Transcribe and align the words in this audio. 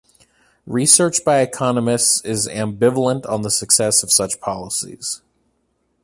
Research 0.65 1.23
by 1.23 1.41
economists 1.41 2.25
is 2.25 2.47
ambivalent 2.49 3.29
on 3.29 3.43
the 3.43 3.51
success 3.51 4.01
of 4.01 4.11
such 4.11 4.39
policies. 4.41 5.21